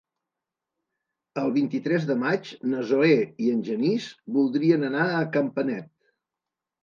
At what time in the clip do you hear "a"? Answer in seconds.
5.19-5.23